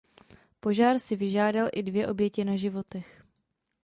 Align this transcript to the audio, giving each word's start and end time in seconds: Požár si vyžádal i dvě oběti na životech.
Požár 0.59 0.99
si 0.99 1.15
vyžádal 1.15 1.69
i 1.73 1.83
dvě 1.83 2.07
oběti 2.07 2.45
na 2.45 2.55
životech. 2.55 3.23